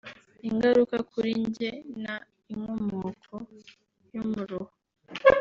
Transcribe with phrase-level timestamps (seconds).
[0.49, 1.69] Ingaruka kuri njye
[2.03, 2.15] na
[2.51, 3.35] Inkomoko
[4.13, 4.71] y’umuruho